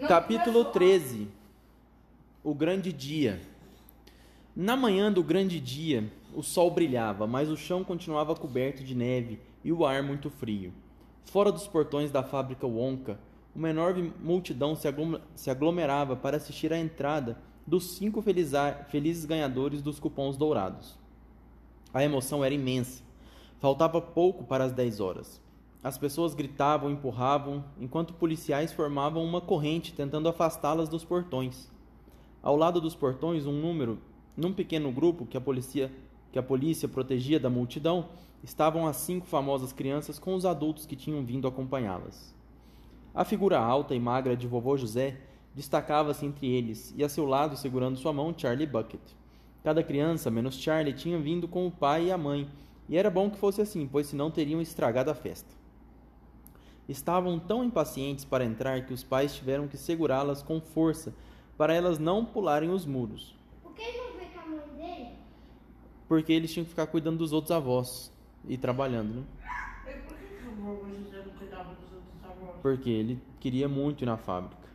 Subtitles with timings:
[0.00, 1.26] Capítulo 13
[2.44, 3.40] O grande dia.
[4.54, 9.40] Na manhã do grande dia, o sol brilhava, mas o chão continuava coberto de neve
[9.64, 10.70] e o ar muito frio.
[11.24, 13.18] Fora dos portões da fábrica Wonka,
[13.54, 20.36] uma enorme multidão se aglomerava para assistir à entrada dos cinco felizes ganhadores dos cupons
[20.36, 20.98] dourados.
[21.92, 23.02] A emoção era imensa.
[23.58, 25.40] Faltava pouco para as dez horas.
[25.82, 31.70] As pessoas gritavam, empurravam, enquanto policiais formavam uma corrente tentando afastá-las dos portões.
[32.42, 33.98] Ao lado dos portões, um número,
[34.36, 35.90] num pequeno grupo que a polícia,
[36.32, 38.08] que a polícia protegia da multidão,
[38.42, 42.34] estavam as cinco famosas crianças com os adultos que tinham vindo acompanhá-las.
[43.14, 45.16] A figura alta e magra de vovô José
[45.54, 49.00] destacava-se entre eles, e a seu lado, segurando sua mão, Charlie Bucket.
[49.64, 52.48] Cada criança, menos Charlie, tinha vindo com o pai e a mãe,
[52.88, 55.65] e era bom que fosse assim, pois senão teriam estragado a festa.
[56.88, 61.12] Estavam tão impacientes para entrar que os pais tiveram que segurá-las com força
[61.58, 63.34] para elas não pularem os muros.
[63.62, 65.08] Por que ele não veio com a mãe dele?
[66.08, 68.12] Porque eles tinham que ficar cuidando dos outros avós
[68.46, 69.24] e trabalhando, né?
[69.88, 72.56] E por que, que o vovô José não cuidava dos outros avós?
[72.62, 74.68] Porque ele queria muito ir na fábrica.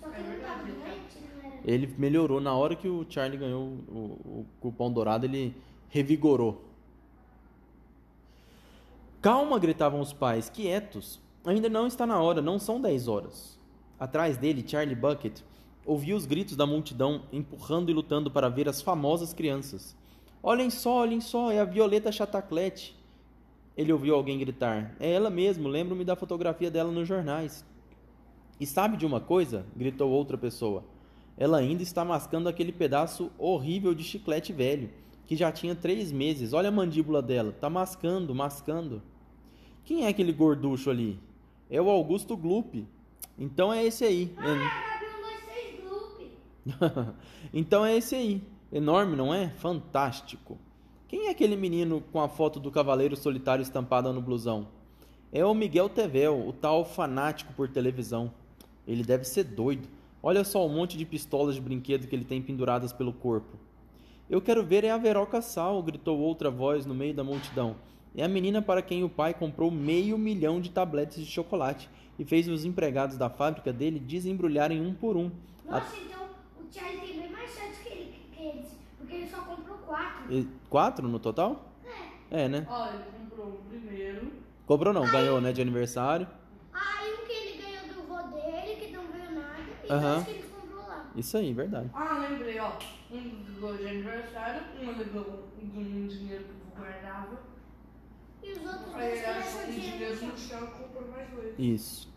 [0.00, 1.60] Só que É ele não tava doente, não era?
[1.64, 3.94] Ele melhorou na hora que o Charlie ganhou o,
[4.40, 5.56] o cupom dourado, ele
[5.88, 6.64] revigorou.
[9.22, 11.20] Calma, gritavam os pais, quietos.
[11.44, 13.58] Ainda não está na hora, não são 10 horas.
[13.98, 15.40] Atrás dele, Charlie Bucket
[15.84, 19.96] ouvia os gritos da multidão empurrando e lutando para ver as famosas crianças.
[20.42, 22.94] Olhem só, olhem só, é a Violeta Chataclete.
[23.76, 24.94] Ele ouviu alguém gritar.
[25.00, 27.64] É ela mesmo, lembro-me da fotografia dela nos jornais.
[28.60, 29.64] E sabe de uma coisa?
[29.74, 30.84] gritou outra pessoa.
[31.36, 34.90] Ela ainda está mascando aquele pedaço horrível de chiclete velho,
[35.26, 36.52] que já tinha três meses.
[36.52, 39.00] Olha a mandíbula dela, tá mascando, mascando.
[39.84, 41.18] Quem é aquele gorducho ali?
[41.70, 42.86] É o Augusto Gloop.
[43.38, 44.34] Então é esse aí.
[44.38, 44.64] Ah, Gabi
[45.46, 47.14] 126 Gloop.
[47.52, 48.42] então é esse aí.
[48.72, 49.48] Enorme, não é?
[49.48, 50.58] Fantástico.
[51.06, 54.68] Quem é aquele menino com a foto do Cavaleiro Solitário estampada no blusão?
[55.32, 58.32] É o Miguel Tevel, o tal fanático por televisão.
[58.86, 59.88] Ele deve ser doido.
[60.22, 63.56] Olha só o monte de pistolas de brinquedo que ele tem penduradas pelo corpo.
[64.28, 67.76] Eu quero ver é a Veroca Sal, gritou outra voz no meio da multidão.
[68.16, 71.88] É a menina para quem o pai comprou meio milhão de tabletes de chocolate
[72.18, 75.30] e fez os empregados da fábrica dele desembrulharem um por um.
[75.70, 76.18] A- Nossa, então
[76.58, 78.66] o Charlie tem bem mais sorte que, ele, que eles,
[78.98, 80.32] porque ele só comprou quatro.
[80.32, 81.72] E- Quatro no total?
[82.30, 82.44] É.
[82.44, 82.66] É, né?
[82.68, 84.32] Ó, ele comprou o primeiro.
[84.66, 86.26] Cobrou não, ganhou, né, de aniversário.
[86.72, 90.14] Aí um que ele ganhou do vô dele, que não veio nada, e Aham.
[90.14, 91.10] dois que ele comprou lá.
[91.14, 91.90] Isso aí, verdade.
[91.94, 92.72] Ah, lembrei, ó.
[93.10, 97.38] Um de aniversário, um levou um dinheiro que eu guardava.
[98.48, 100.68] E os outros dois um dinheiro no chão.
[101.58, 102.08] Isso.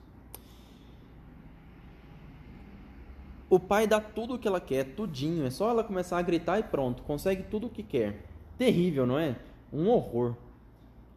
[3.50, 5.46] O pai dá tudo o que ela quer, tudinho.
[5.46, 8.24] É só ela começar a gritar e pronto, consegue tudo o que quer.
[8.58, 9.36] Terrível, não é?
[9.74, 10.36] Um horror.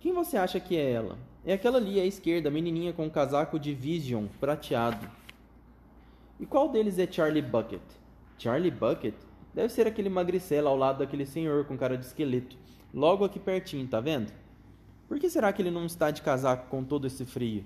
[0.01, 1.17] Quem você acha que é ela?
[1.47, 5.09] É aquela ali à esquerda, a menininha com o casaco de Vision prateado.
[6.41, 7.83] E qual deles é Charlie Bucket?
[8.37, 9.15] Charlie Bucket?
[9.53, 12.57] Deve ser aquele magricela ao lado daquele senhor com cara de esqueleto.
[12.93, 14.33] Logo aqui pertinho, tá vendo?
[15.09, 17.65] Por que será que ele não está de casaco com todo esse frio?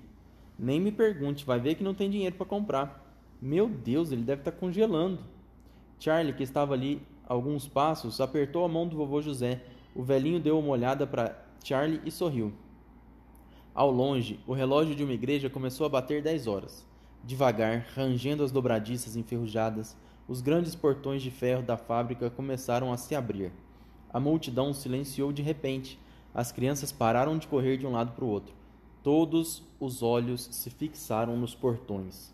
[0.57, 3.05] Nem me pergunte, vai ver que não tem dinheiro para comprar.
[3.41, 5.19] Meu Deus, ele deve estar congelando.
[5.99, 9.61] Charlie, que estava ali alguns passos, apertou a mão do vovô José.
[9.95, 12.53] O velhinho deu uma olhada para Charlie e sorriu.
[13.73, 16.85] Ao longe, o relógio de uma igreja começou a bater dez horas.
[17.23, 19.95] Devagar, rangendo as dobradiças enferrujadas,
[20.27, 23.51] os grandes portões de ferro da fábrica começaram a se abrir.
[24.11, 25.99] A multidão silenciou de repente.
[26.33, 28.53] As crianças pararam de correr de um lado para o outro.
[29.03, 32.33] Todos os olhos se fixaram nos portões.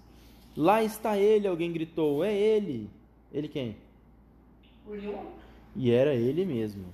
[0.55, 2.23] Lá está ele, alguém gritou.
[2.23, 2.89] É ele.
[3.31, 3.77] Ele quem?
[4.87, 5.25] O Leon?
[5.75, 6.85] E era ele mesmo.